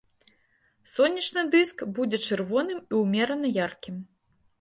Сонечны 0.93 1.43
дыск 1.55 1.83
будзе 1.99 2.19
чырвоным 2.29 2.79
і 2.79 2.93
ўмерана 3.03 3.47
яркім. 3.67 4.01